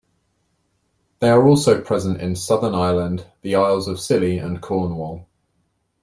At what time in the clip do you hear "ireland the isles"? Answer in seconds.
2.73-3.87